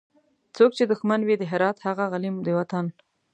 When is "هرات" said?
1.51-1.77